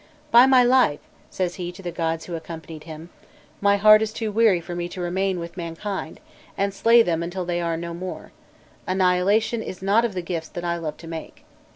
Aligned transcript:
"By 0.31 0.47
my 0.47 0.63
life," 0.63 0.99
says 1.29 1.53
he 1.61 1.71
to 1.73 1.83
the 1.83 1.91
gods 1.91 2.25
who 2.25 2.33
accompanied 2.33 2.85
him, 2.85 3.11
"my 3.61 3.77
heart 3.77 4.01
is 4.01 4.11
too 4.11 4.31
weary 4.31 4.59
for 4.59 4.73
me 4.73 4.89
to 4.89 4.99
remain 4.99 5.37
with 5.39 5.55
mankind, 5.55 6.19
and 6.57 6.73
slay 6.73 7.03
them 7.03 7.21
until 7.21 7.45
they 7.45 7.61
are 7.61 7.77
no 7.77 7.93
more: 7.93 8.31
annihilation 8.87 9.61
is 9.61 9.83
not 9.83 10.03
of 10.03 10.15
the 10.15 10.23
gifts 10.23 10.49
that 10.49 10.65
I 10.65 10.77
love 10.77 10.97
to 10.97 11.07
make." 11.07 11.45